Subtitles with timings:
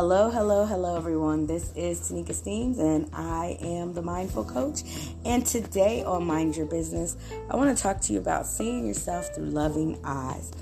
[0.00, 1.46] Hello, hello, hello, everyone.
[1.46, 4.80] This is Tanika Steens, and I am the Mindful Coach.
[5.26, 7.18] And today on Mind Your Business,
[7.50, 10.52] I want to talk to you about seeing yourself through loving eyes.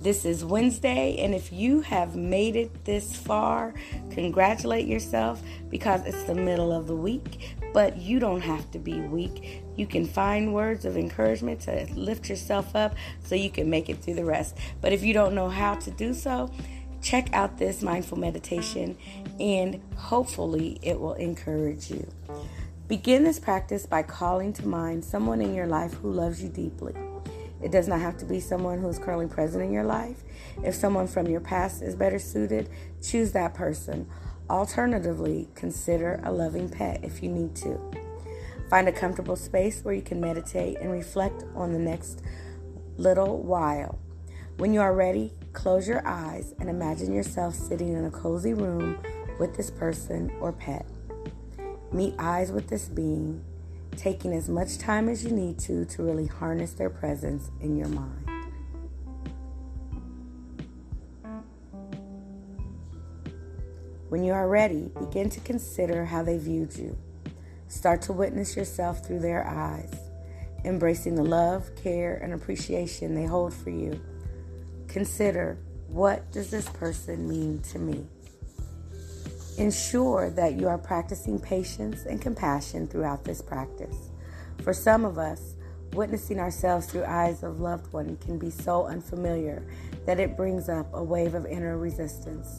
[0.00, 3.74] This is Wednesday, and if you have made it this far,
[4.12, 7.54] congratulate yourself because it's the middle of the week.
[7.74, 9.62] But you don't have to be weak.
[9.76, 14.02] You can find words of encouragement to lift yourself up so you can make it
[14.02, 14.56] through the rest.
[14.80, 16.50] But if you don't know how to do so,
[17.06, 18.98] check out this mindful meditation
[19.38, 22.04] and hopefully it will encourage you.
[22.88, 26.94] Begin this practice by calling to mind someone in your life who loves you deeply.
[27.62, 30.24] It does not have to be someone who is currently present in your life.
[30.64, 32.68] If someone from your past is better suited,
[33.00, 34.08] choose that person.
[34.50, 37.80] Alternatively, consider a loving pet if you need to.
[38.68, 42.22] Find a comfortable space where you can meditate and reflect on the next
[42.96, 44.00] little while.
[44.58, 48.98] When you are ready, close your eyes and imagine yourself sitting in a cozy room
[49.38, 50.86] with this person or pet.
[51.92, 53.44] Meet eyes with this being,
[53.98, 57.88] taking as much time as you need to to really harness their presence in your
[57.88, 58.30] mind.
[64.08, 66.96] When you are ready, begin to consider how they viewed you.
[67.68, 69.94] Start to witness yourself through their eyes,
[70.64, 74.00] embracing the love, care, and appreciation they hold for you.
[74.96, 75.58] Consider
[75.88, 78.06] what does this person mean to me?
[79.58, 84.08] Ensure that you are practicing patience and compassion throughout this practice.
[84.62, 85.56] For some of us,
[85.92, 89.66] witnessing ourselves through eyes of loved one can be so unfamiliar
[90.06, 92.58] that it brings up a wave of inner resistance.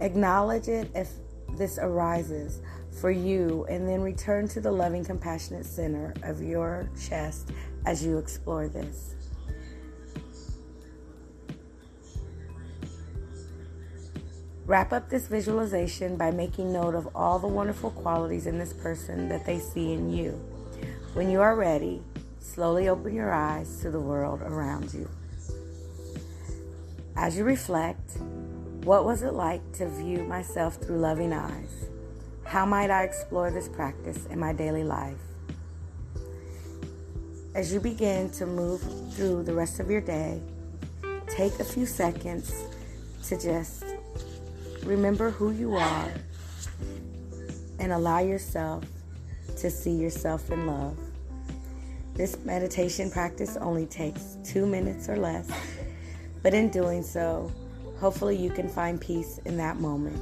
[0.00, 1.10] Acknowledge it if
[1.56, 2.62] this arises
[3.00, 7.52] for you and then return to the loving compassionate center of your chest
[7.84, 9.14] as you explore this.
[14.66, 19.28] Wrap up this visualization by making note of all the wonderful qualities in this person
[19.28, 20.32] that they see in you.
[21.14, 22.02] When you are ready,
[22.40, 25.08] slowly open your eyes to the world around you.
[27.14, 28.18] As you reflect,
[28.82, 31.86] what was it like to view myself through loving eyes?
[32.42, 35.16] How might I explore this practice in my daily life?
[37.54, 38.82] As you begin to move
[39.14, 40.40] through the rest of your day,
[41.28, 42.64] take a few seconds
[43.28, 43.84] to just
[44.86, 46.12] Remember who you are
[47.80, 48.84] and allow yourself
[49.56, 50.96] to see yourself in love.
[52.14, 55.50] This meditation practice only takes two minutes or less,
[56.40, 57.50] but in doing so,
[57.98, 60.16] hopefully you can find peace in that moment.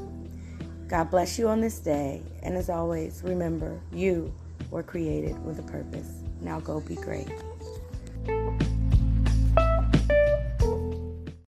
[0.88, 4.32] God bless you on this day, and as always, remember you
[4.70, 6.22] were created with a purpose.
[6.40, 7.28] Now go be great.